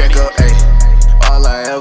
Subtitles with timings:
[0.00, 1.30] run a checkup, ayy.
[1.30, 1.79] All I ever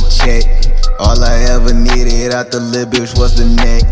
[0.00, 0.44] a check.
[0.98, 3.84] All I ever needed out the lil bitch was the neck.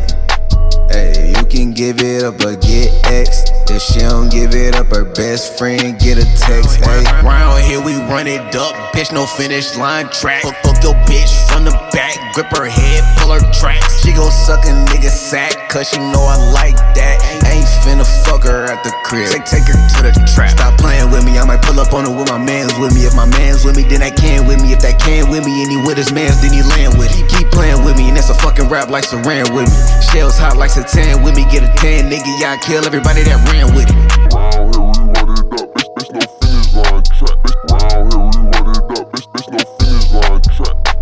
[0.90, 3.44] Hey, you can give it up or get X.
[3.68, 6.80] If she don't give it up, her best friend get a text.
[6.80, 10.42] Hey, round here we run it up, bitch, no finish line track.
[10.42, 14.00] Fuck, fuck your bitch from the back, grip her head, pull her tracks.
[14.02, 17.20] She gon' suck a nigga sack, cause she know I like that.
[17.44, 19.28] Ain't finna fuck her at the crib.
[19.28, 20.56] Take, take her to the trap.
[20.56, 21.57] Stop playing with me, I might
[21.88, 23.08] up on her with my mans with me.
[23.08, 24.72] If my mans with me, then that can with me.
[24.72, 27.24] If that can with me, and he with his mans, then he land with it.
[27.28, 29.76] Keep playing with me, and that's a fucking rap like Saran with me.
[30.12, 33.72] Shells hot like Satan with me, get a tan, nigga, I kill everybody that ran
[33.74, 33.96] with it.
[34.36, 36.20] Round here we want it up, bitch, bitch no.
[37.72, 39.64] Round here we want it up, bitch, bitch no.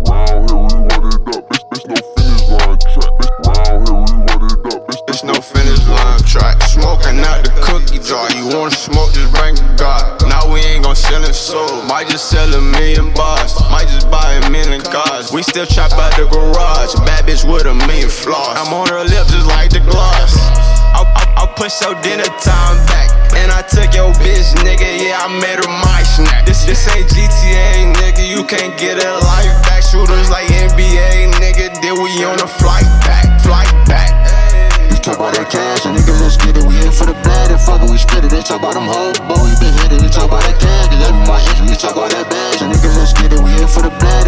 [0.07, 3.11] Round here we want it up, bitch, bitch no track.
[3.43, 6.63] Round here we want it up, bitch, It's no finish line track.
[6.63, 8.31] Smoking out the cookie jar.
[8.31, 10.26] You wanna smoke, just bring God.
[10.51, 11.83] We ain't gon' sell it soul.
[11.83, 13.53] Might just sell a million bars.
[13.69, 15.31] Might just buy a million cars.
[15.31, 16.95] We still chop out the garage.
[17.05, 18.55] Bad bitch with a million flaws.
[18.55, 20.35] I'm on her lip just like the gloss.
[20.95, 23.11] I'll, I'll, I'll push your dinner time back.
[23.35, 24.87] And I took your bitch, nigga.
[24.97, 26.45] Yeah, I made her my snack.
[26.45, 28.23] This, this ain't GTA, nigga.
[28.23, 29.83] You can't get a life back.
[29.83, 31.75] Shooters like NBA, nigga.
[31.81, 34.09] Then we on a flight back, flight back.
[34.91, 36.63] You talk about that cash, nigga, let's get it.
[36.63, 38.31] We in for the bag, and fuck we spit it.
[38.31, 39.46] They talk about them hoes, but
[39.89, 40.03] been.
[40.03, 41.67] You talk about that cash, and that be my history.
[41.71, 43.39] You talk about that bag, and nigga, let's get it.
[43.39, 44.26] We in for the bag,